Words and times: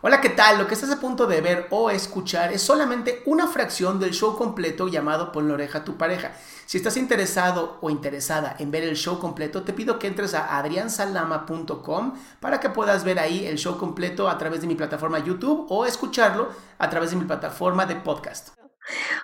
Hola, 0.00 0.20
¿qué 0.20 0.28
tal? 0.28 0.58
Lo 0.58 0.68
que 0.68 0.74
estás 0.74 0.92
a 0.92 1.00
punto 1.00 1.26
de 1.26 1.40
ver 1.40 1.66
o 1.70 1.90
escuchar 1.90 2.52
es 2.52 2.62
solamente 2.62 3.20
una 3.26 3.48
fracción 3.48 3.98
del 3.98 4.12
show 4.12 4.36
completo 4.36 4.86
llamado 4.86 5.32
Pon 5.32 5.48
la 5.48 5.54
oreja 5.54 5.78
a 5.78 5.84
tu 5.84 5.96
pareja. 5.96 6.30
Si 6.66 6.76
estás 6.76 6.96
interesado 6.96 7.78
o 7.80 7.90
interesada 7.90 8.54
en 8.60 8.70
ver 8.70 8.84
el 8.84 8.94
show 8.94 9.18
completo, 9.18 9.64
te 9.64 9.72
pido 9.72 9.98
que 9.98 10.06
entres 10.06 10.34
a 10.34 10.56
adriansalama.com 10.56 12.14
para 12.38 12.60
que 12.60 12.68
puedas 12.68 13.02
ver 13.02 13.18
ahí 13.18 13.44
el 13.44 13.58
show 13.58 13.76
completo 13.76 14.28
a 14.28 14.38
través 14.38 14.60
de 14.60 14.68
mi 14.68 14.76
plataforma 14.76 15.18
YouTube 15.18 15.66
o 15.68 15.84
escucharlo 15.84 16.50
a 16.78 16.88
través 16.88 17.10
de 17.10 17.16
mi 17.16 17.24
plataforma 17.24 17.84
de 17.84 17.96
podcast. 17.96 18.50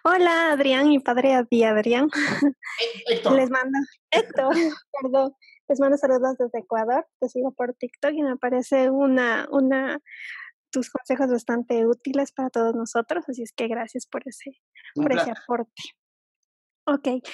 Hola, 0.02 0.50
Adrián, 0.50 0.88
mi 0.88 0.98
padre 0.98 1.34
a 1.34 1.44
ti, 1.44 1.62
Adrián. 1.62 2.08
Héctor. 3.06 3.36
Les 3.36 3.48
mando, 3.48 3.78
Héctor, 4.10 4.52
perdón. 5.02 5.36
Les 5.68 5.78
mando 5.78 5.96
saludos 5.96 6.36
desde 6.36 6.58
Ecuador. 6.58 7.06
Te 7.20 7.28
sigo 7.28 7.52
por 7.52 7.74
TikTok 7.74 8.10
y 8.12 8.22
me 8.22 8.36
parece 8.36 8.90
una, 8.90 9.46
una, 9.50 10.00
tus 10.74 10.90
consejos 10.90 11.30
bastante 11.30 11.86
útiles 11.86 12.32
para 12.32 12.50
todos 12.50 12.74
nosotros. 12.74 13.24
Así 13.28 13.44
es 13.44 13.52
que 13.52 13.68
gracias 13.68 14.06
por 14.06 14.22
ese, 14.26 14.60
por 14.96 15.12
ese 15.12 15.30
aporte. 15.30 15.82
Ok, 16.86 17.24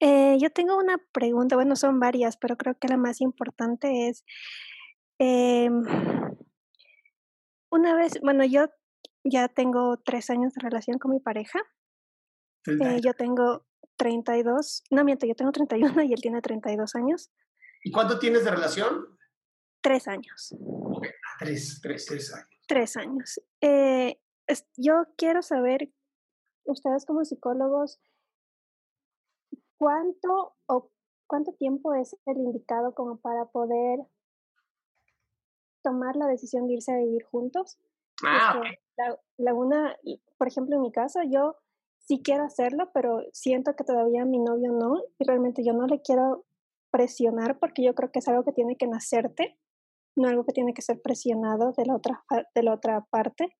eh, 0.00 0.36
yo 0.38 0.50
tengo 0.50 0.76
una 0.76 0.98
pregunta, 1.12 1.56
bueno, 1.56 1.74
son 1.74 1.98
varias, 1.98 2.36
pero 2.36 2.56
creo 2.56 2.78
que 2.78 2.88
la 2.88 2.98
más 2.98 3.20
importante 3.22 4.08
es, 4.08 4.22
em, 5.18 5.82
una 7.72 7.96
vez, 7.96 8.20
bueno, 8.20 8.44
yo 8.44 8.66
ya 9.24 9.48
tengo 9.48 9.96
tres 9.96 10.30
años 10.30 10.52
de 10.52 10.60
relación 10.60 10.98
con 10.98 11.10
mi 11.10 11.20
pareja. 11.20 11.60
Eh, 12.66 13.00
yo 13.02 13.14
tengo 13.14 13.66
32, 13.96 14.84
no 14.90 15.04
miento, 15.04 15.26
yo 15.26 15.34
tengo 15.34 15.50
31 15.50 16.02
y 16.02 16.12
él 16.12 16.20
tiene 16.20 16.42
32 16.42 16.94
años. 16.94 17.30
¿Y 17.82 17.90
cuánto 17.90 18.18
tienes 18.18 18.44
de 18.44 18.50
relación? 18.50 19.18
Tres 19.80 20.06
años, 20.06 20.54
Tres, 21.38 21.80
tres, 21.82 22.04
tres 22.04 22.34
años. 22.34 22.59
Tres 22.70 22.96
años. 22.96 23.40
Eh, 23.60 24.20
es- 24.46 24.66
yo 24.76 25.04
quiero 25.16 25.42
saber, 25.42 25.90
ustedes 26.64 27.04
como 27.04 27.24
psicólogos, 27.24 27.98
¿cuánto 29.76 30.54
o 30.66 30.90
cuánto 31.26 31.52
tiempo 31.52 31.94
es 31.94 32.16
el 32.26 32.38
indicado 32.38 32.94
como 32.94 33.16
para 33.18 33.46
poder 33.46 34.00
tomar 35.82 36.14
la 36.14 36.26
decisión 36.28 36.68
de 36.68 36.74
irse 36.74 36.92
a 36.92 36.98
vivir 36.98 37.24
juntos? 37.24 37.76
Ah, 38.24 38.62
la, 38.96 39.18
la 39.38 39.54
una, 39.54 39.96
por 40.38 40.46
ejemplo, 40.46 40.76
en 40.76 40.82
mi 40.82 40.92
caso, 40.92 41.20
yo 41.24 41.56
sí 41.98 42.20
quiero 42.22 42.44
hacerlo, 42.44 42.90
pero 42.92 43.22
siento 43.32 43.74
que 43.74 43.82
todavía 43.84 44.24
mi 44.24 44.38
novio 44.38 44.72
no, 44.72 45.02
y 45.18 45.24
realmente 45.24 45.64
yo 45.64 45.72
no 45.72 45.86
le 45.86 46.02
quiero 46.02 46.44
presionar 46.92 47.58
porque 47.58 47.82
yo 47.82 47.94
creo 47.96 48.12
que 48.12 48.18
es 48.20 48.28
algo 48.28 48.44
que 48.44 48.52
tiene 48.52 48.76
que 48.76 48.86
nacerte, 48.86 49.58
no 50.20 50.28
algo 50.28 50.44
que 50.44 50.52
tiene 50.52 50.74
que 50.74 50.82
ser 50.82 51.00
presionado 51.02 51.72
de 51.76 51.86
la 51.86 51.96
otra, 51.96 52.24
de 52.54 52.62
la 52.62 52.74
otra 52.74 53.04
parte. 53.10 53.56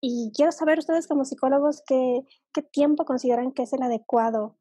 Y 0.00 0.32
quiero 0.34 0.52
saber 0.52 0.78
ustedes 0.78 1.06
como 1.06 1.24
psicólogos 1.24 1.82
qué, 1.86 2.22
qué 2.52 2.62
tiempo 2.62 3.04
consideran 3.04 3.52
que 3.52 3.62
es 3.62 3.72
el 3.72 3.82
adecuado 3.82 4.58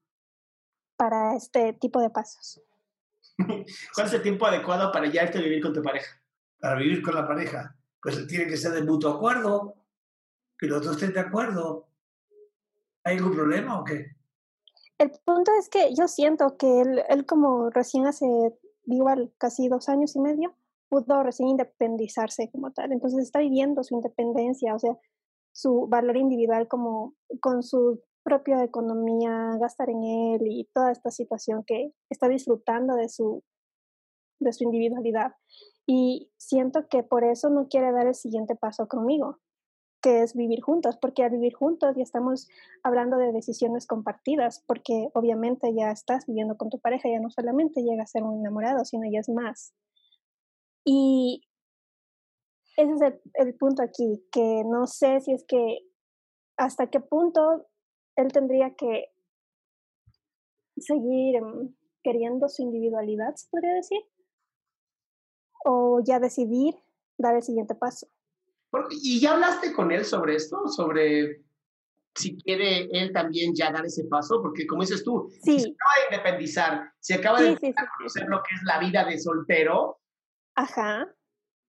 para 0.98 1.36
este 1.36 1.74
tipo 1.74 2.00
de 2.00 2.10
pasos. 2.10 2.62
¿Cuál 3.38 4.08
es 4.08 4.14
el 4.14 4.22
tiempo 4.22 4.46
adecuado 4.46 4.92
para 4.92 5.12
ya 5.12 5.24
irte 5.24 5.40
a 5.40 5.42
vivir 5.42 5.62
con 5.62 5.74
tu 5.74 5.82
pareja? 5.82 6.22
para 6.66 6.78
vivir 6.78 7.04
con 7.04 7.14
la 7.14 7.28
pareja, 7.28 7.76
pues 8.02 8.26
tiene 8.26 8.48
que 8.48 8.58
ser 8.58 8.72
de 8.72 8.84
mutuo 8.84 9.12
acuerdo, 9.12 9.76
que 10.58 10.66
los 10.66 10.84
dos 10.84 10.96
estén 10.96 11.14
de 11.14 11.20
acuerdo. 11.20 11.88
¿Hay 13.04 13.18
algún 13.18 13.36
problema 13.36 13.80
o 13.80 13.84
qué? 13.84 14.16
El 14.98 15.12
punto 15.24 15.52
es 15.60 15.70
que 15.70 15.94
yo 15.94 16.08
siento 16.08 16.58
que 16.58 16.82
él, 16.82 17.04
él 17.08 17.28
como 17.28 17.70
recién 17.70 18.08
hace 18.08 18.26
igual 18.86 19.32
casi 19.38 19.68
dos 19.68 19.90
años 19.90 20.16
y 20.16 20.20
medio, 20.22 20.56
pudo 20.90 21.24
recién 21.24 21.50
independizarse 21.50 22.50
como 22.52 22.72
tal. 22.72 22.92
Entonces 22.92 23.24
está 23.24 23.40
viviendo 23.40 23.84
su 23.84 23.96
independencia, 23.96 24.76
o 24.76 24.80
sea, 24.80 24.98
su 25.54 25.88
valor 25.88 26.18
individual 26.18 26.68
como 26.68 27.16
con 27.42 27.64
su 27.64 28.02
propia 28.24 28.64
economía, 28.64 29.56
gastar 29.60 29.90
en 29.90 30.04
él 30.04 30.42
y 30.48 30.68
toda 30.74 30.92
esta 30.92 31.12
situación 31.12 31.64
que 31.66 31.94
está 32.10 32.28
disfrutando 32.28 32.96
de 32.96 33.08
su, 33.08 33.44
de 34.40 34.52
su 34.52 34.64
individualidad. 34.64 35.34
Y 35.86 36.32
siento 36.38 36.88
que 36.90 37.04
por 37.04 37.24
eso 37.24 37.50
no 37.50 37.68
quiere 37.68 37.92
dar 37.92 38.08
el 38.08 38.16
siguiente 38.16 38.56
paso 38.56 38.88
conmigo, 38.88 39.40
que 40.02 40.24
es 40.24 40.34
vivir 40.36 40.62
juntos, 40.62 40.98
porque 40.98 41.24
al 41.24 41.32
vivir 41.32 41.54
juntos 41.54 41.96
ya 41.96 42.02
estamos 42.02 42.48
hablando 42.84 43.18
de 43.18 43.32
decisiones 43.32 43.86
compartidas, 43.86 44.64
porque 44.66 45.10
obviamente 45.14 45.72
ya 45.76 45.92
estás 45.92 46.26
viviendo 46.26 46.58
con 46.58 46.70
tu 46.70 46.80
pareja, 46.80 47.08
ya 47.08 47.20
no 47.20 47.30
solamente 47.30 47.84
llega 47.84 48.04
a 48.04 48.08
ser 48.08 48.24
un 48.24 48.40
enamorado, 48.40 48.86
sino 48.86 49.04
ya 49.10 49.20
es 49.20 49.30
más. 49.30 49.74
Y 50.86 51.42
ese 52.78 52.94
es 52.94 53.02
el, 53.02 53.22
el 53.34 53.56
punto 53.56 53.82
aquí, 53.84 54.26
que 54.32 54.64
no 54.66 54.88
sé 54.88 55.20
si 55.22 55.34
es 55.34 55.44
que 55.48 55.80
hasta 56.58 56.90
qué 56.90 57.00
punto 57.00 57.68
él 58.16 58.32
tendría 58.32 58.76
que 58.76 59.12
seguir 60.78 61.38
em, 61.38 61.76
queriendo 62.04 62.48
su 62.50 62.62
individualidad, 62.62 63.36
se 63.36 63.48
podría 63.50 63.74
decir, 63.74 64.00
o 65.66 66.02
ya 66.06 66.20
decidir 66.20 66.76
dar 67.18 67.36
el 67.36 67.44
siguiente 67.44 67.76
paso. 67.76 68.08
¿Y 68.92 69.20
ya 69.20 69.34
hablaste 69.34 69.74
con 69.74 69.92
él 69.92 70.04
sobre 70.06 70.36
esto? 70.36 70.68
Sobre 70.68 71.42
si 72.14 72.38
quiere 72.38 72.90
él 72.92 73.12
también 73.14 73.54
ya 73.56 73.72
dar 73.72 73.86
ese 73.86 74.06
paso, 74.06 74.42
porque 74.42 74.68
como 74.68 74.82
dices 74.82 75.04
tú, 75.04 75.30
si 75.42 75.60
se 75.60 75.68
Sí, 75.68 75.76
acaba 75.76 75.94
de 76.10 76.16
independizar, 76.16 76.94
se 77.00 77.14
acaba 77.16 77.40
sí, 77.40 77.44
de 77.46 77.50
sí, 77.52 77.58
sí, 77.68 77.74
sí, 77.74 77.86
conocer 77.98 78.24
sí. 78.24 78.30
lo 78.30 78.38
que 78.44 78.56
es 78.56 78.64
la 78.64 78.80
vida 78.80 79.06
de 79.06 79.18
soltero, 79.18 80.00
Ajá. 80.56 81.08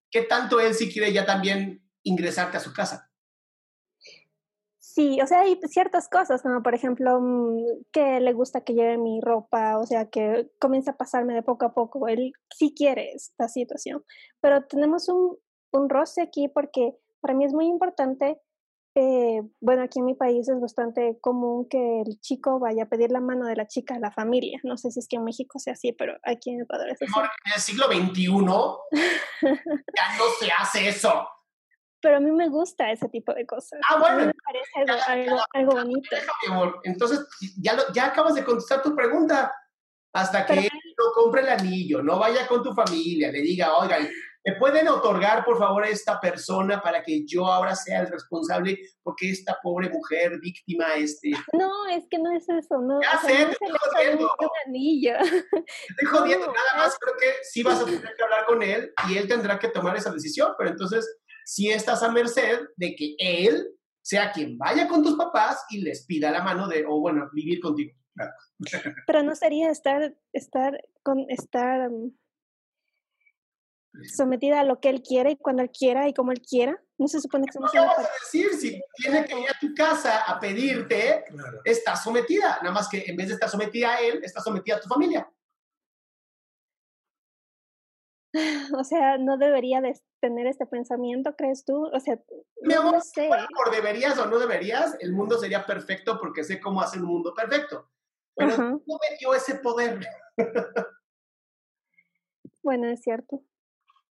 ¿qué 0.09 0.21
tanto 0.23 0.59
él 0.59 0.73
sí 0.73 0.91
quiere 0.91 1.11
ya 1.11 1.25
también 1.25 1.83
ingresarte 2.03 2.57
a 2.57 2.61
su 2.61 2.73
casa? 2.73 3.11
Sí, 4.79 5.19
o 5.21 5.27
sea, 5.27 5.41
hay 5.41 5.59
ciertas 5.67 6.09
cosas, 6.09 6.41
como 6.41 6.63
por 6.63 6.73
ejemplo, 6.73 7.19
mm, 7.21 7.83
que 7.91 8.19
le 8.19 8.33
gusta 8.33 8.61
que 8.61 8.73
lleve 8.73 8.97
mi 8.97 9.21
ropa, 9.21 9.77
o 9.77 9.85
sea, 9.85 10.09
que 10.09 10.49
comienza 10.59 10.91
a 10.91 10.97
pasarme 10.97 11.35
de 11.35 11.43
poco 11.43 11.65
a 11.65 11.73
poco. 11.73 12.07
Él 12.07 12.31
sí 12.55 12.73
quiere 12.75 13.11
esta 13.13 13.47
situación, 13.47 14.03
pero 14.41 14.65
tenemos 14.65 15.07
un, 15.09 15.37
un 15.71 15.89
roce 15.89 16.21
aquí 16.21 16.47
porque 16.47 16.95
para 17.19 17.35
mí 17.35 17.45
es 17.45 17.53
muy 17.53 17.67
importante. 17.67 18.39
Eh, 18.99 19.41
bueno, 19.61 19.83
aquí 19.83 19.99
en 19.99 20.05
mi 20.05 20.15
país 20.15 20.49
es 20.49 20.59
bastante 20.59 21.19
común 21.21 21.67
que 21.69 22.01
el 22.01 22.19
chico 22.19 22.57
vaya 22.59 22.83
a 22.83 22.89
pedir 22.89 23.11
la 23.11 23.19
mano 23.21 23.45
de 23.45 23.55
la 23.55 23.67
chica 23.67 23.95
a 23.95 23.99
la 23.99 24.11
familia. 24.11 24.59
No 24.63 24.75
sé 24.75 24.89
si 24.89 24.99
es 24.99 25.07
que 25.07 25.17
en 25.17 25.23
México 25.23 25.59
sea 25.59 25.73
así, 25.73 25.93
pero 25.93 26.13
aquí 26.23 26.49
en 26.49 26.61
Ecuador 26.61 26.89
es 26.89 26.99
así. 27.01 27.11
En 27.45 27.53
el 27.53 27.61
siglo 27.61 27.85
XXI 27.85 28.25
ya 29.41 30.17
no 30.17 30.23
se 30.39 30.51
hace 30.57 30.87
eso. 30.89 31.27
Pero 32.01 32.17
a 32.17 32.19
mí 32.19 32.31
me 32.31 32.47
gusta 32.49 32.91
ese 32.91 33.07
tipo 33.09 33.33
de 33.33 33.45
cosas. 33.45 33.79
Ah, 33.89 33.95
A 33.95 33.97
mí 33.97 34.03
bueno. 34.03 34.25
me 34.27 34.33
parece 34.45 34.71
algo, 34.75 34.95
Ya- 34.95 35.13
algo, 35.13 35.43
algo 35.53 35.71
bonito. 35.73 36.09
Entonces 36.83 37.27
ya, 37.61 37.73
lo- 37.73 37.91
ya 37.93 38.07
acabas 38.07 38.35
de 38.35 38.43
contestar 38.43 38.81
tu 38.81 38.95
pregunta. 38.95 39.53
Hasta 40.13 40.45
que 40.45 40.53
Pero- 40.53 40.61
él 40.61 40.69
no 40.97 41.05
compre 41.13 41.41
el 41.41 41.49
anillo, 41.49 42.01
no 42.01 42.17
vaya 42.17 42.47
con 42.47 42.63
tu 42.63 42.73
familia, 42.73 43.31
le 43.31 43.41
diga, 43.41 43.75
oigan, 43.77 44.07
¿Me 44.47 44.55
pueden 44.55 44.87
otorgar, 44.87 45.43
por 45.43 45.57
favor, 45.57 45.83
a 45.83 45.89
esta 45.89 46.21
persona 46.21 46.81
para 46.81 47.03
que 47.03 47.25
yo 47.25 47.45
ahora 47.47 47.75
sea 47.75 47.99
el 47.99 48.07
responsable? 48.07 48.79
Porque 49.03 49.29
esta 49.29 49.57
pobre 49.61 49.89
mujer 49.89 50.39
víctima, 50.39 50.93
este... 50.95 51.31
No, 51.51 51.85
es 51.87 52.05
que 52.09 52.17
no 52.17 52.31
es 52.31 52.47
eso, 52.47 52.79
no. 52.79 53.01
Ya 53.01 53.17
o 53.17 53.19
sea, 53.27 53.29
sé, 53.29 53.39
no 53.43 53.47
te 53.49 53.53
estoy 53.65 53.77
jodiendo. 53.93 54.35
un- 54.39 54.49
anillo. 54.65 55.13
Te 55.19 55.27
estoy 55.89 56.07
jodiendo, 56.09 56.45
No, 56.47 56.53
nada 56.53 56.77
más 56.77 56.97
creo 56.97 57.15
que 57.19 57.43
sí 57.43 57.61
vas 57.61 57.81
a 57.81 57.85
tener 57.85 58.01
que 58.15 58.23
hablar 58.23 58.45
con 58.45 58.63
él 58.63 58.93
y 59.09 59.17
él 59.17 59.27
tendrá 59.27 59.59
que 59.59 59.67
tomar 59.67 59.97
esa 59.97 60.11
decisión, 60.11 60.53
pero 60.57 60.69
entonces 60.69 61.17
sí 61.43 61.69
estás 61.69 62.01
a 62.01 62.09
merced 62.11 62.59
de 62.77 62.95
que 62.95 63.15
él 63.19 63.67
sea 64.01 64.31
quien 64.31 64.57
vaya 64.57 64.87
con 64.87 65.03
tus 65.03 65.17
papás 65.17 65.65
y 65.69 65.81
les 65.81 66.05
pida 66.05 66.31
la 66.31 66.41
mano 66.41 66.69
de, 66.69 66.85
o 66.87 67.01
bueno, 67.01 67.29
vivir 67.33 67.59
contigo. 67.59 67.91
Pero 69.05 69.23
no 69.23 69.35
sería 69.35 69.69
estar, 69.69 70.15
estar 70.31 70.79
con, 71.03 71.25
estar 71.29 71.89
mm, 71.89 72.11
sometida 74.05 74.59
a 74.59 74.63
lo 74.63 74.79
que 74.79 74.89
él 74.89 75.01
quiere 75.01 75.31
y 75.31 75.37
cuando 75.37 75.61
él 75.63 75.71
quiera 75.71 76.07
y 76.07 76.13
como 76.13 76.31
él 76.31 76.41
quiera. 76.41 76.81
No 76.97 77.07
se 77.07 77.21
supone 77.21 77.45
que 77.45 77.53
somos 77.53 77.71
¿Qué 77.71 77.79
vas 77.79 77.97
a 77.99 78.01
decir? 78.01 78.49
Si 78.55 78.81
tiene 78.95 79.25
que 79.25 79.39
ir 79.39 79.49
a 79.49 79.59
tu 79.59 79.73
casa 79.75 80.23
a 80.23 80.39
pedirte, 80.39 81.23
Claro. 81.29 81.61
estás 81.63 82.03
sometida. 82.03 82.57
Nada 82.61 82.71
más 82.71 82.87
que 82.89 83.03
en 83.05 83.15
vez 83.15 83.27
de 83.27 83.33
estar 83.35 83.49
sometida 83.49 83.95
a 83.95 84.01
él, 84.01 84.21
estás 84.23 84.43
sometida 84.43 84.77
a 84.77 84.79
tu 84.79 84.89
familia. 84.89 85.29
O 88.79 88.83
sea, 88.83 89.17
no 89.17 89.37
debería 89.37 89.81
de 89.81 89.99
tener 90.19 90.47
este 90.47 90.65
pensamiento, 90.65 91.35
¿crees 91.35 91.63
tú? 91.65 91.87
O 91.87 91.99
sea, 91.99 92.19
Mi 92.61 92.73
no, 92.73 92.81
amor, 92.81 92.93
no 92.95 93.01
sé. 93.01 93.27
Bueno, 93.27 93.47
por 93.55 93.71
deberías 93.71 94.17
o 94.19 94.25
no 94.25 94.37
deberías, 94.39 94.95
el 94.99 95.13
mundo 95.13 95.37
sería 95.39 95.65
perfecto 95.65 96.19
porque 96.19 96.43
sé 96.43 96.59
cómo 96.59 96.81
hacer 96.81 97.01
un 97.01 97.07
mundo 97.07 97.33
perfecto. 97.33 97.89
Pero 98.35 98.57
no 98.57 98.79
me 98.85 99.17
dio 99.19 99.33
ese 99.33 99.55
poder. 99.55 99.99
Bueno, 102.63 102.87
es 102.89 103.01
cierto. 103.01 103.41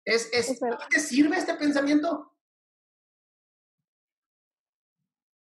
Es, 0.06 0.30
es, 0.32 0.48
Es 0.50 0.60
verdad. 0.60 0.78
¿a 0.80 0.88
ti 0.88 0.96
¿Te 0.96 1.00
sirve 1.00 1.36
este 1.36 1.54
pensamiento? 1.54 2.32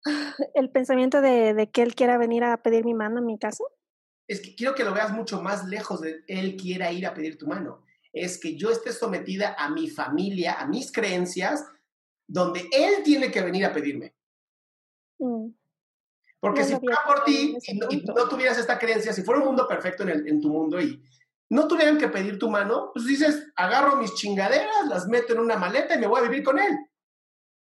El 0.54 0.70
pensamiento 0.70 1.20
de, 1.20 1.54
de 1.54 1.70
que 1.70 1.82
él 1.82 1.94
quiera 1.94 2.18
venir 2.18 2.44
a 2.44 2.62
pedir 2.62 2.84
mi 2.84 2.94
mano 2.94 3.18
en 3.18 3.26
mi 3.26 3.38
casa. 3.38 3.62
Es 4.26 4.40
que 4.40 4.54
quiero 4.54 4.74
que 4.74 4.84
lo 4.84 4.94
veas 4.94 5.12
mucho 5.12 5.42
más 5.42 5.66
lejos 5.66 6.00
de 6.00 6.24
él 6.26 6.56
quiera 6.56 6.90
ir 6.90 7.06
a 7.06 7.14
pedir 7.14 7.36
tu 7.38 7.46
mano. 7.46 7.84
Es 8.12 8.38
que 8.38 8.56
yo 8.56 8.70
esté 8.70 8.92
sometida 8.92 9.54
a 9.58 9.68
mi 9.68 9.88
familia, 9.90 10.54
a 10.54 10.66
mis 10.66 10.90
creencias, 10.92 11.64
donde 12.26 12.68
él 12.72 13.02
tiene 13.04 13.30
que 13.30 13.42
venir 13.42 13.66
a 13.66 13.72
pedirme. 13.72 14.14
Mm, 15.18 15.48
Porque 16.40 16.60
No 16.62 16.66
si 16.66 16.76
fuera 16.78 16.98
por 17.06 17.24
ti 17.24 17.56
y 17.66 17.78
no, 17.78 17.86
y 17.90 18.02
no 18.02 18.28
tuvieras 18.28 18.56
esta 18.58 18.78
creencia, 18.78 19.12
si 19.12 19.22
fuera 19.22 19.40
un 19.40 19.46
mundo 19.48 19.68
perfecto 19.68 20.04
en, 20.04 20.08
el- 20.10 20.28
en 20.28 20.40
tu 20.40 20.48
mundo 20.48 20.80
y 20.80 21.02
no 21.54 21.68
tuvieran 21.68 21.98
que 21.98 22.08
pedir 22.08 22.38
tu 22.38 22.50
mano, 22.50 22.90
pues 22.92 23.06
dices, 23.06 23.52
agarro 23.56 23.96
mis 23.96 24.14
chingaderas, 24.14 24.86
las 24.88 25.06
meto 25.06 25.32
en 25.32 25.40
una 25.40 25.56
maleta 25.56 25.94
y 25.94 25.98
me 25.98 26.06
voy 26.06 26.20
a 26.20 26.28
vivir 26.28 26.42
con 26.42 26.58
él. 26.58 26.76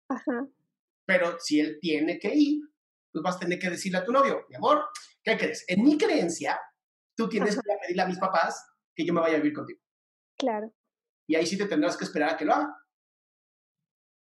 Ajá. 0.10 0.48
Pero 1.06 1.38
si 1.40 1.60
él 1.60 1.78
tiene 1.80 2.18
que 2.20 2.34
ir, 2.34 2.62
pues 3.12 3.24
vas 3.24 3.36
a 3.36 3.40
tener 3.40 3.60
que 3.60 3.70
decirle 3.70 4.00
a 4.00 4.06
tu 4.06 4.12
novio, 4.12 4.46
mi 4.50 4.56
amor, 4.56 4.86
¿qué 5.24 5.38
crees? 5.38 5.64
En 5.68 5.84
mi 5.84 5.98
creencia, 5.98 6.60
tú 7.16 7.30
tienes 7.30 7.54
Ajá. 7.54 7.62
que 7.64 7.78
pedirle 7.84 8.02
a 8.04 8.08
mis 8.08 8.18
papás 8.20 8.66
que 8.96 9.06
yo 9.06 9.14
me 9.14 9.22
vaya 9.22 9.36
a 9.36 9.40
vivir 9.40 9.54
contigo. 9.54 9.80
Claro. 10.38 10.74
Y 11.28 11.36
ahí 11.36 11.46
sí 11.46 11.58
te 11.58 11.66
tendrás 11.68 11.96
que 11.98 12.06
esperar 12.06 12.32
a 12.32 12.38
que 12.38 12.46
lo 12.46 12.54
haga. 12.54 12.76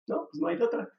¿No? 0.07 0.27
Pues 0.31 0.39
no 0.41 0.47
hay 0.47 0.57
de 0.57 0.63
otra. 0.63 0.89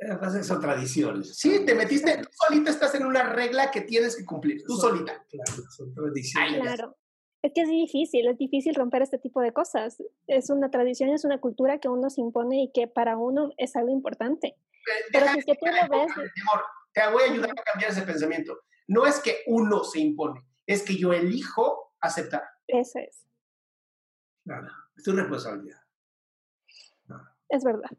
Lo 0.00 0.14
que 0.14 0.20
pasa 0.20 0.36
es 0.36 0.42
que 0.42 0.48
son 0.48 0.60
tradiciones. 0.60 1.36
Sí, 1.36 1.64
te 1.66 1.74
metiste, 1.74 2.18
tú 2.18 2.28
solita 2.46 2.70
estás 2.70 2.94
en 2.94 3.04
una 3.04 3.24
regla 3.24 3.70
que 3.70 3.80
tienes 3.80 4.16
que 4.16 4.24
cumplir, 4.24 4.62
tú 4.64 4.76
Son- 4.76 4.90
solita. 4.92 5.26
Claro, 5.28 5.62
son 5.76 5.92
tradiciones. 5.92 6.52
Ay, 6.54 6.60
Claro. 6.60 6.96
Es 7.42 7.52
que 7.54 7.62
es 7.62 7.68
difícil, 7.68 8.26
es 8.26 8.36
difícil 8.36 8.74
romper 8.74 9.02
este 9.02 9.18
tipo 9.18 9.40
de 9.40 9.52
cosas. 9.52 10.02
Es 10.26 10.50
una 10.50 10.70
tradición, 10.70 11.10
es 11.10 11.24
una 11.24 11.40
cultura 11.40 11.78
que 11.78 11.88
uno 11.88 12.10
se 12.10 12.20
impone 12.20 12.62
y 12.64 12.72
que 12.72 12.88
para 12.88 13.16
uno 13.16 13.52
es 13.56 13.76
algo 13.76 13.90
importante. 13.90 14.48
Eh, 14.48 15.04
Pero 15.12 15.26
si 15.28 15.38
es 15.38 15.44
que 15.44 15.54
tú 15.54 15.66
lo 15.66 15.72
ves, 15.72 16.10
amor, 16.10 16.64
te 16.92 17.10
voy 17.12 17.22
a 17.22 17.32
ayudar 17.32 17.50
a 17.50 17.62
cambiar 17.62 17.92
ese 17.92 18.02
pensamiento. 18.02 18.58
No 18.88 19.06
es 19.06 19.20
que 19.20 19.42
uno 19.46 19.84
se 19.84 20.00
impone, 20.00 20.40
es 20.66 20.82
que 20.82 20.96
yo 20.96 21.12
elijo 21.12 21.94
aceptar. 22.00 22.42
eso 22.66 22.98
es, 22.98 23.24
Claro, 24.44 24.68
es 24.96 25.04
tu 25.04 25.12
responsabilidad. 25.12 25.78
es 27.50 27.64
verdad. 27.64 27.90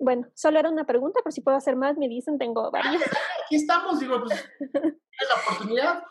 Bueno, 0.00 0.28
solo 0.34 0.58
era 0.58 0.70
una 0.70 0.86
pregunta, 0.86 1.20
por 1.22 1.32
si 1.32 1.40
puedo 1.40 1.56
hacer 1.56 1.76
más, 1.76 1.96
me 1.98 2.08
dicen, 2.08 2.38
tengo 2.38 2.70
varias. 2.70 2.94
Aquí 3.44 3.56
estamos, 3.56 4.00
digo, 4.00 4.22
pues 4.24 4.44
es 4.60 5.28
la 5.28 5.42
oportunidad. 5.44 6.02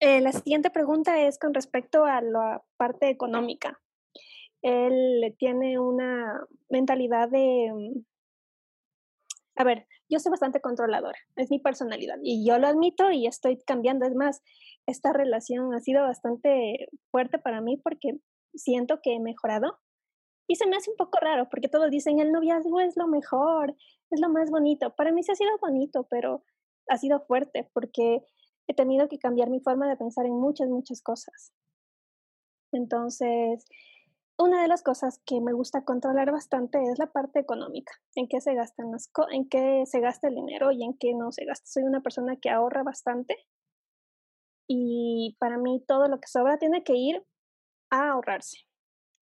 Eh, 0.00 0.20
la 0.20 0.32
siguiente 0.32 0.70
pregunta 0.70 1.20
es 1.26 1.38
con 1.38 1.54
respecto 1.54 2.04
a 2.04 2.20
la 2.20 2.62
parte 2.76 3.08
económica. 3.08 3.80
Él 4.62 5.34
tiene 5.38 5.78
una 5.78 6.44
mentalidad 6.68 7.28
de... 7.30 7.70
mm, 7.72 8.04
A 9.56 9.64
ver, 9.64 9.86
yo 10.10 10.18
soy 10.18 10.30
bastante 10.30 10.60
controladora, 10.60 11.18
es 11.36 11.50
mi 11.50 11.58
personalidad 11.58 12.18
y 12.22 12.46
yo 12.46 12.58
lo 12.58 12.66
admito 12.66 13.10
y 13.10 13.26
estoy 13.26 13.58
cambiando. 13.64 14.06
Es 14.06 14.14
más, 14.14 14.42
esta 14.86 15.12
relación 15.12 15.72
ha 15.74 15.80
sido 15.80 16.02
bastante 16.02 16.88
fuerte 17.10 17.38
para 17.38 17.60
mí 17.60 17.76
porque 17.78 18.18
siento 18.54 19.00
que 19.02 19.14
he 19.14 19.20
mejorado 19.20 19.78
y 20.48 20.56
se 20.56 20.66
me 20.66 20.76
hace 20.76 20.90
un 20.90 20.96
poco 20.96 21.18
raro 21.20 21.48
porque 21.48 21.68
todos 21.68 21.90
dicen 21.90 22.20
el 22.20 22.32
noviazgo 22.32 22.80
es 22.80 22.96
lo 22.96 23.08
mejor, 23.08 23.74
es 24.10 24.20
lo 24.20 24.28
más 24.28 24.50
bonito. 24.50 24.94
Para 24.94 25.10
mí 25.12 25.22
sí 25.22 25.32
ha 25.32 25.36
sido 25.36 25.56
bonito, 25.58 26.06
pero 26.10 26.44
ha 26.88 26.98
sido 26.98 27.20
fuerte 27.26 27.68
porque 27.72 28.22
he 28.68 28.74
tenido 28.74 29.08
que 29.08 29.18
cambiar 29.18 29.50
mi 29.50 29.60
forma 29.60 29.88
de 29.88 29.96
pensar 29.96 30.26
en 30.26 30.34
muchas, 30.34 30.68
muchas 30.68 31.02
cosas. 31.02 31.52
Entonces, 32.72 33.64
una 34.38 34.60
de 34.62 34.68
las 34.68 34.82
cosas 34.82 35.20
que 35.24 35.40
me 35.40 35.52
gusta 35.52 35.84
controlar 35.84 36.30
bastante 36.30 36.82
es 36.82 36.98
la 36.98 37.06
parte 37.06 37.38
económica, 37.38 37.92
en 38.14 38.28
qué 38.28 38.40
se 38.40 38.54
gastan 38.54 38.90
las 38.90 39.10
en 39.30 39.48
qué 39.48 39.84
se 39.86 40.00
gasta 40.00 40.28
el 40.28 40.34
dinero 40.34 40.72
y 40.72 40.84
en 40.84 40.96
qué 40.98 41.14
no 41.14 41.32
se 41.32 41.44
gasta. 41.44 41.66
Soy 41.66 41.84
una 41.84 42.02
persona 42.02 42.36
que 42.36 42.50
ahorra 42.50 42.82
bastante 42.82 43.36
y 44.68 45.36
para 45.38 45.58
mí 45.58 45.82
todo 45.86 46.08
lo 46.08 46.20
que 46.20 46.28
sobra 46.28 46.58
tiene 46.58 46.82
que 46.82 46.94
ir 46.94 47.24
a 47.90 48.10
ahorrarse. 48.10 48.58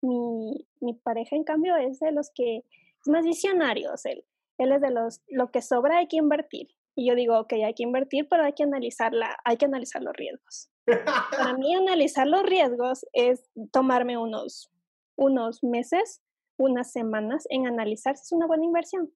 Mi, 0.02 0.68
mi 0.80 0.94
pareja, 0.94 1.36
en 1.36 1.44
cambio, 1.44 1.76
es 1.76 2.00
de 2.00 2.12
los 2.12 2.32
que 2.34 2.58
es 2.58 3.08
más 3.08 3.26
visionarios. 3.26 4.06
Él, 4.06 4.26
él 4.58 4.72
es 4.72 4.82
de 4.82 4.92
los, 4.92 5.22
lo 5.28 5.52
que 5.52 5.62
sobra 5.62 5.98
hay 5.98 6.08
que 6.08 6.18
invertir. 6.18 6.70
Y 6.98 7.08
yo 7.08 7.16
digo, 7.16 7.40
ok, 7.40 7.54
hay 7.64 7.76
que 7.76 7.84
invertir, 7.84 8.28
pero 8.28 8.44
hay 8.44 8.54
que 8.54 8.64
analizarla, 8.64 9.38
hay 9.46 9.58
que 9.58 9.66
analizar 9.66 10.02
los 10.02 10.16
riesgos. 10.16 10.72
Para 10.86 11.56
mí 11.56 11.76
analizar 11.76 12.26
los 12.26 12.42
riesgos 12.42 13.06
es 13.14 13.48
tomarme 13.72 14.18
unos, 14.18 14.72
unos 15.16 15.64
meses, 15.64 16.24
unas 16.58 16.92
semanas 16.92 17.46
en 17.50 17.68
analizar 17.68 18.18
si 18.18 18.24
es 18.24 18.32
una 18.32 18.48
buena 18.48 18.66
inversión. 18.66 19.14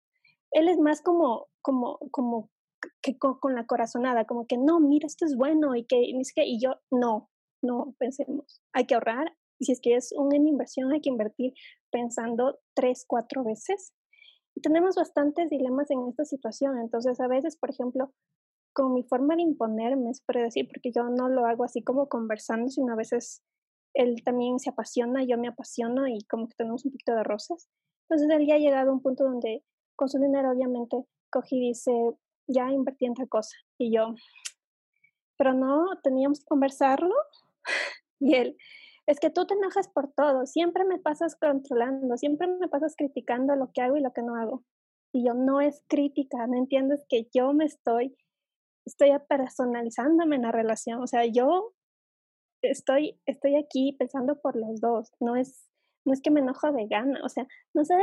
Él 0.52 0.68
es 0.68 0.78
más 0.78 1.02
como, 1.02 1.48
como, 1.64 1.98
como 2.12 2.52
que 3.02 3.18
con, 3.18 3.40
con 3.40 3.56
la 3.56 3.66
corazonada, 3.66 4.26
como 4.26 4.46
que 4.46 4.58
no, 4.58 4.80
mira, 4.80 5.08
esto 5.08 5.26
es 5.26 5.36
bueno 5.36 5.76
y 5.76 5.86
que, 5.86 6.04
y 6.04 6.14
ni 6.14 6.24
sé 6.24 6.34
qué", 6.36 6.46
y 6.46 6.62
yo, 6.62 6.76
no, 6.92 7.32
no, 7.64 7.96
pensemos, 7.98 8.62
hay 8.74 8.86
que 8.86 8.94
ahorrar, 8.94 9.36
si 9.60 9.72
es 9.72 9.82
que 9.82 9.96
es 9.96 10.12
una 10.16 10.36
inversión, 10.36 10.92
hay 10.92 11.02
que 11.02 11.10
invertir 11.10 11.54
pensando 11.92 12.60
tres, 12.76 13.06
cuatro 13.08 13.44
veces. 13.44 13.94
Tenemos 14.62 14.96
bastantes 14.96 15.50
dilemas 15.50 15.90
en 15.92 16.08
esta 16.08 16.26
situación, 16.26 16.78
entonces 16.78 17.20
a 17.20 17.28
veces, 17.28 17.58
por 17.58 17.70
ejemplo, 17.70 18.14
con 18.74 18.94
mi 18.94 19.04
forma 19.04 19.36
de 19.36 19.42
imponerme, 19.42 20.12
es 20.12 20.24
decir, 20.28 20.68
porque 20.68 20.92
yo 20.92 21.04
no 21.10 21.30
lo 21.30 21.46
hago 21.46 21.64
así 21.64 21.84
como 21.84 22.08
conversando, 22.08 22.70
sino 22.70 22.94
a 22.94 22.96
veces 22.96 23.44
él 23.94 24.24
también 24.24 24.60
se 24.60 24.70
apasiona, 24.70 25.24
yo 25.24 25.38
me 25.38 25.50
apasiono 25.50 26.08
y 26.08 26.24
como 26.30 26.48
que 26.48 26.56
tenemos 26.56 26.86
un 26.86 26.92
poquito 26.92 27.14
de 27.14 27.24
roces. 27.24 27.68
Entonces 28.10 28.30
él 28.30 28.48
ya 28.48 28.56
ha 28.56 28.60
llegado 28.60 28.92
a 28.92 28.94
un 28.94 29.02
punto 29.02 29.24
donde 29.24 29.64
con 29.96 30.10
su 30.10 30.20
dinero 30.20 30.52
obviamente 30.52 31.06
cogí 31.30 31.58
y 31.58 31.68
dice, 31.70 31.92
ya 32.48 32.70
invertí 32.72 33.06
en 33.06 33.14
tal 33.14 33.30
cosa. 33.30 33.56
Y 33.78 33.94
yo, 33.94 34.16
pero 35.38 35.54
no, 35.54 35.86
teníamos 36.04 36.40
que 36.40 36.46
conversarlo. 36.46 37.16
Y 38.24 38.36
él, 38.36 38.56
es 39.08 39.20
que 39.20 39.30
tú 39.30 39.46
te 39.46 39.54
enojas 39.54 39.88
por 39.88 40.12
todo, 40.12 40.46
siempre 40.46 40.84
me 40.86 41.00
pasas 41.00 41.36
controlando, 41.36 42.18
siempre 42.18 42.48
me 42.48 42.68
pasas 42.68 42.96
criticando 42.96 43.56
lo 43.56 43.72
que 43.72 43.82
hago 43.82 43.98
y 43.98 44.02
lo 44.02 44.14
que 44.14 44.22
no 44.22 44.36
hago. 44.36 44.64
Y 45.14 45.26
yo, 45.26 45.34
no 45.34 45.60
es 45.60 45.84
crítica, 45.88 46.48
no 46.48 46.58
entiendes 46.58 47.06
que 47.10 47.28
yo 47.34 47.52
me 47.54 47.66
estoy, 47.66 48.16
estoy 48.86 49.12
personalizándome 49.28 50.38
en 50.38 50.44
la 50.44 50.52
relación. 50.52 51.02
O 51.02 51.08
sea, 51.08 51.26
yo 51.26 51.74
estoy, 52.62 53.20
estoy 53.26 53.56
aquí 53.56 53.94
pensando 53.94 54.40
por 54.40 54.56
los 54.56 54.80
dos, 54.80 55.12
no 55.20 55.36
es, 55.36 55.68
no 56.06 56.14
es 56.14 56.22
que 56.22 56.32
me 56.32 56.40
enojo 56.40 56.72
de 56.72 56.88
gana, 56.88 57.20
o 57.24 57.30
sea, 57.30 57.48
no 57.74 57.84
sé, 57.84 57.96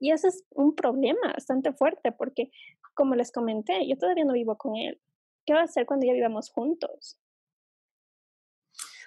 y 0.00 0.12
eso 0.12 0.28
es 0.28 0.44
un 0.50 0.74
problema 0.74 1.32
bastante 1.34 1.72
fuerte 1.72 2.12
porque, 2.12 2.50
como 2.94 3.14
les 3.14 3.32
comenté, 3.32 3.86
yo 3.88 3.96
todavía 3.96 4.24
no 4.24 4.32
vivo 4.32 4.56
con 4.56 4.76
él. 4.76 5.00
¿Qué 5.44 5.54
va 5.54 5.60
a 5.60 5.64
hacer 5.64 5.86
cuando 5.86 6.06
ya 6.06 6.12
vivamos 6.12 6.50
juntos? 6.50 7.18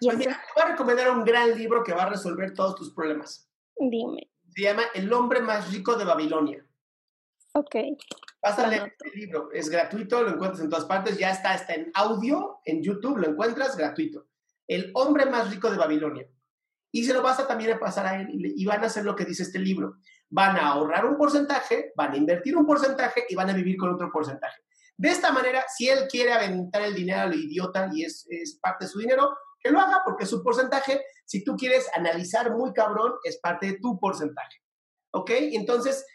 Pues 0.01 0.17
mira, 0.17 0.34
te 0.34 0.60
voy 0.62 0.63
a 0.70 0.72
recomendar 0.74 1.12
un 1.12 1.24
gran 1.24 1.55
libro 1.58 1.84
que 1.84 1.93
va 1.93 2.03
a 2.03 2.10
resolver 2.10 2.53
todos 2.53 2.75
tus 2.75 2.93
problemas. 2.93 3.50
dime, 3.77 4.29
Se 4.50 4.63
llama 4.63 4.84
El 4.93 5.12
hombre 5.13 5.41
más 5.41 5.72
rico 5.72 5.96
de 5.96 6.05
Babilonia. 6.05 6.65
ok, 7.53 7.75
Vas 8.43 8.58
a 8.58 8.67
leer 8.67 8.96
el 9.00 9.20
libro, 9.20 9.51
es 9.51 9.70
gratuito, 9.70 10.24
lo 10.24 10.31
encuentras 10.31 10.62
en 10.62 10.70
todas 10.70 10.86
partes, 10.86 11.17
ya 11.20 11.29
está, 11.29 11.53
está 11.53 11.75
en 11.75 11.91
audio, 11.93 12.60
en 12.65 12.81
YouTube, 12.81 13.17
lo 13.17 13.27
encuentras 13.29 13.77
gratuito. 13.77 14.25
El 14.67 14.89
hombre 14.96 15.27
más 15.27 15.51
rico 15.51 15.70
de 15.70 15.77
Babilonia. 15.77 16.27
y 16.93 17.05
se 17.05 17.13
lo 17.13 17.22
vas 17.22 17.39
a 17.39 17.48
también 17.48 17.72
a 17.74 17.79
pasar 17.79 18.05
a 18.08 18.20
él 18.20 18.27
y 18.31 18.65
van 18.65 18.84
a 18.84 18.88
hacer 18.88 19.05
lo 19.05 19.15
que 19.15 19.24
dice 19.25 19.43
este 19.43 19.60
libro. 19.60 19.98
Van 20.29 20.58
a 20.58 20.70
ahorrar 20.70 21.05
un 21.05 21.15
porcentaje, 21.17 21.91
van 21.96 22.13
a 22.13 22.17
invertir 22.17 22.58
un 22.58 22.65
porcentaje 22.65 23.25
y 23.29 23.36
van 23.36 23.50
a 23.50 23.53
vivir 23.53 23.77
con 23.77 23.93
otro 23.93 24.12
porcentaje. 24.12 24.62
De 24.98 25.10
esta 25.10 25.31
manera, 25.31 25.63
si 25.74 25.88
él 25.88 26.08
quiere 26.10 26.34
aventar 26.34 26.81
el 26.81 26.93
dinero 26.96 27.22
a 27.22 27.25
lo 27.27 27.36
idiota 27.36 27.89
y 27.93 28.03
es, 28.03 28.25
es 28.29 28.58
parte 28.62 28.86
de 28.86 28.91
su 28.91 29.00
dinero, 29.00 29.38
que 29.61 29.71
lo 29.71 29.79
haga 29.79 30.01
porque 30.05 30.25
su 30.25 30.43
porcentaje. 30.43 31.01
Si 31.25 31.43
tú 31.43 31.55
quieres 31.55 31.87
analizar 31.95 32.51
muy 32.51 32.73
cabrón, 32.73 33.13
es 33.23 33.39
parte 33.39 33.67
de 33.67 33.79
tu 33.79 33.99
porcentaje. 33.99 34.57
¿Ok? 35.13 35.29
Entonces, 35.31 36.05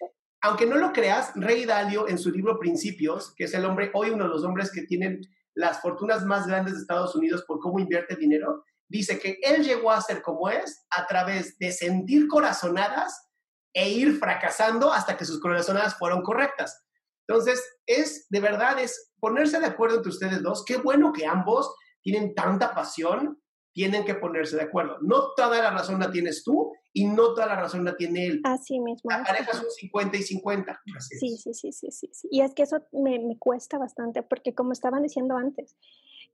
aunque 0.41 0.67
no 0.67 0.77
lo 0.77 0.93
creas, 0.93 1.33
Rey 1.35 1.65
Dalio 1.65 2.09
en 2.09 2.19
su 2.19 2.31
libro 2.31 2.59
Principios, 2.59 3.35
que 3.35 3.45
es 3.45 3.55
el 3.55 3.65
hombre, 3.65 3.91
hoy 3.95 4.11
uno 4.11 4.25
de 4.25 4.31
los 4.31 4.45
hombres 4.45 4.71
que 4.71 4.83
tienen 4.83 5.21
las 5.55 5.81
fortunas 5.81 6.25
más 6.25 6.47
grandes 6.47 6.75
de 6.75 6.81
Estados 6.81 7.15
Unidos 7.15 7.45
por 7.47 7.61
cómo 7.61 7.79
invierte 7.81 8.17
dinero, 8.17 8.65
dice 8.89 9.19
que 9.19 9.39
él 9.43 9.65
llegó 9.65 9.91
a 9.91 10.01
ser 10.01 10.23
como 10.23 10.49
es 10.49 10.87
a 10.91 11.07
través 11.07 11.59
de 11.59 11.73
sentir 11.73 12.29
corazonadas 12.29 13.29
e 13.73 13.91
ir 13.91 14.19
fracasando 14.19 14.93
hasta 14.93 15.17
que 15.17 15.25
sus 15.25 15.41
corazonadas 15.41 15.99
fueron 15.99 16.23
correctas. 16.23 16.85
Entonces, 17.27 17.63
es 17.87 18.27
de 18.31 18.41
verdad, 18.41 18.79
es 18.79 19.13
ponerse 19.19 19.59
de 19.59 19.67
acuerdo 19.67 19.97
entre 19.97 20.11
ustedes 20.11 20.43
dos. 20.43 20.65
Qué 20.65 20.77
bueno 20.77 21.13
que 21.13 21.27
ambos 21.27 21.75
tienen 22.07 22.37
tanta 22.37 22.73
pasión, 22.73 23.37
tienen 23.73 24.05
que 24.05 24.15
ponerse 24.15 24.55
de 24.55 24.63
acuerdo. 24.63 24.99
No 25.01 25.35
toda 25.35 25.61
la 25.61 25.73
razón 25.73 25.99
la 25.99 26.09
tienes 26.09 26.45
tú 26.45 26.73
y 26.93 27.05
no 27.05 27.35
toda 27.35 27.47
la 27.47 27.57
razón 27.57 27.85
la 27.85 27.97
tiene 27.97 28.27
él. 28.27 28.41
Así 28.45 28.79
mismo. 28.79 29.11
La 29.11 29.25
pareja 29.25 29.53
son 29.53 29.69
50 29.69 30.17
y 30.17 30.23
50. 30.23 30.83
Sí, 31.01 31.37
sí, 31.37 31.53
sí, 31.53 31.73
sí, 31.73 31.89
sí. 31.91 32.29
Y 32.31 32.43
es 32.43 32.55
que 32.55 32.63
eso 32.63 32.79
me, 32.93 33.19
me, 33.19 33.37
cuesta 33.37 33.77
bastante 33.77 34.23
porque 34.23 34.55
como 34.55 34.71
estaban 34.71 35.03
diciendo 35.03 35.37
antes, 35.37 35.77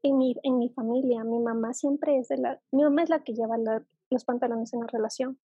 en 0.03 0.19
mi, 0.19 0.37
en 0.43 0.59
mi 0.59 0.69
familia, 0.69 1.25
mi 1.25 1.39
mamá 1.39 1.73
siempre 1.73 2.19
es 2.19 2.29
de 2.29 2.37
la, 2.37 2.61
mi 2.71 2.83
mamá 2.83 3.05
es 3.05 3.09
la 3.09 3.25
que 3.25 3.33
lleva 3.33 3.57
los 4.11 4.25
pantalones 4.27 4.75
en 4.75 4.81
la 4.81 4.89
relación. 4.89 5.39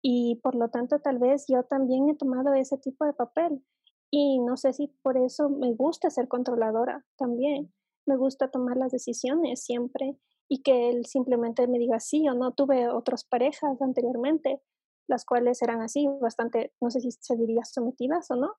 Y 0.00 0.40
por 0.42 0.54
lo 0.54 0.70
tanto, 0.70 1.00
tal 1.00 1.18
vez 1.18 1.44
yo 1.48 1.64
también 1.64 2.08
he 2.08 2.16
tomado 2.16 2.54
ese 2.54 2.78
tipo 2.78 3.04
de 3.04 3.12
papel. 3.12 3.62
Y 4.10 4.38
no 4.38 4.56
sé 4.56 4.72
si 4.72 4.86
por 5.02 5.18
eso 5.18 5.50
me 5.50 5.74
gusta 5.74 6.08
ser 6.08 6.28
controladora 6.28 7.04
también 7.18 7.74
me 8.06 8.16
gusta 8.16 8.50
tomar 8.50 8.76
las 8.76 8.92
decisiones 8.92 9.64
siempre 9.64 10.16
y 10.48 10.62
que 10.62 10.90
él 10.90 11.06
simplemente 11.06 11.66
me 11.66 11.78
diga 11.78 12.00
sí 12.00 12.28
o 12.28 12.34
no. 12.34 12.52
Tuve 12.52 12.88
otras 12.88 13.24
parejas 13.24 13.80
anteriormente, 13.80 14.60
las 15.08 15.24
cuales 15.24 15.62
eran 15.62 15.82
así, 15.82 16.06
bastante, 16.20 16.72
no 16.80 16.90
sé 16.90 17.00
si 17.00 17.10
se 17.12 17.36
diría 17.36 17.64
sometidas 17.64 18.30
o 18.30 18.36
no, 18.36 18.54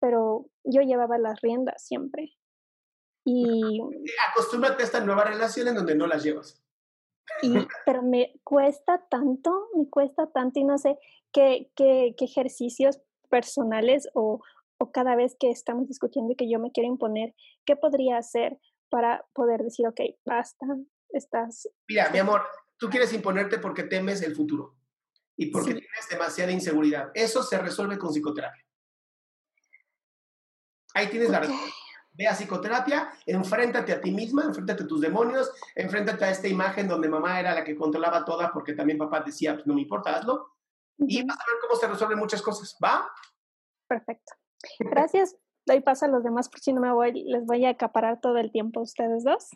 pero 0.00 0.46
yo 0.64 0.82
llevaba 0.82 1.18
las 1.18 1.40
riendas 1.40 1.84
siempre. 1.84 2.34
Y 3.24 3.80
acostúmbrate 4.30 4.82
a 4.82 4.86
esta 4.86 5.00
nueva 5.00 5.24
relación 5.24 5.68
en 5.68 5.74
donde 5.74 5.94
no 5.94 6.06
las 6.06 6.22
llevas. 6.22 6.62
Y, 7.42 7.54
pero 7.86 8.02
me 8.02 8.40
cuesta 8.44 9.06
tanto, 9.08 9.68
me 9.74 9.88
cuesta 9.88 10.26
tanto 10.26 10.58
y 10.58 10.64
no 10.64 10.78
sé 10.78 10.98
qué, 11.32 11.70
qué, 11.76 12.14
qué 12.18 12.24
ejercicios 12.24 13.00
personales 13.28 14.08
o, 14.14 14.40
o 14.78 14.90
cada 14.90 15.14
vez 15.14 15.36
que 15.38 15.50
estamos 15.50 15.86
discutiendo 15.86 16.32
y 16.32 16.36
que 16.36 16.50
yo 16.50 16.58
me 16.58 16.72
quiero 16.72 16.88
imponer, 16.88 17.34
¿qué 17.64 17.76
podría 17.76 18.16
hacer? 18.18 18.58
Para 18.90 19.24
poder 19.32 19.62
decir, 19.62 19.86
ok, 19.86 20.00
basta, 20.24 20.66
estás... 21.08 21.68
Mira, 21.88 22.10
mi 22.10 22.18
amor, 22.18 22.42
tú 22.76 22.90
quieres 22.90 23.12
imponerte 23.12 23.58
porque 23.58 23.84
temes 23.84 24.22
el 24.22 24.34
futuro 24.34 24.76
y 25.36 25.46
porque 25.46 25.74
tienes 25.74 26.08
demasiada 26.10 26.52
inseguridad. 26.52 27.10
Eso 27.14 27.42
se 27.42 27.58
resuelve 27.58 27.98
con 27.98 28.10
psicoterapia. 28.10 28.64
Ahí 30.94 31.08
tienes 31.08 31.30
la 31.30 31.40
respuesta. 31.40 31.74
Ve 32.12 32.26
a 32.26 32.34
psicoterapia, 32.34 33.10
enfréntate 33.24 33.92
a 33.92 34.00
ti 34.00 34.10
misma, 34.10 34.44
enfréntate 34.44 34.82
a 34.82 34.86
tus 34.86 35.00
demonios, 35.00 35.50
enfréntate 35.76 36.24
a 36.24 36.30
esta 36.30 36.48
imagen 36.48 36.88
donde 36.88 37.08
mamá 37.08 37.38
era 37.38 37.54
la 37.54 37.64
que 37.64 37.76
controlaba 37.76 38.24
toda 38.24 38.52
porque 38.52 38.74
también 38.74 38.98
papá 38.98 39.20
decía, 39.20 39.54
pues 39.54 39.66
no 39.66 39.74
me 39.74 39.82
importa, 39.82 40.16
hazlo. 40.16 40.56
Y 40.98 41.24
vas 41.24 41.38
a 41.38 41.44
ver 41.46 41.60
cómo 41.62 41.80
se 41.80 41.86
resuelven 41.86 42.18
muchas 42.18 42.42
cosas, 42.42 42.76
¿va? 42.82 43.10
Perfecto. 43.88 44.34
Gracias 44.80 45.36
doy 45.70 45.80
paso 45.80 46.04
a 46.04 46.08
los 46.08 46.24
demás 46.24 46.48
por 46.48 46.60
si 46.60 46.72
no 46.72 46.80
me 46.80 46.92
voy, 46.92 47.24
les 47.24 47.46
voy 47.46 47.64
a 47.64 47.70
acaparar 47.70 48.20
todo 48.20 48.38
el 48.38 48.50
tiempo 48.50 48.80
a 48.80 48.82
ustedes 48.82 49.24
dos. 49.24 49.48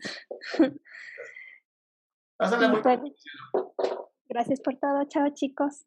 gracias 4.28 4.60
por 4.60 4.76
todo, 4.76 5.04
chao 5.04 5.28
chicos. 5.34 5.86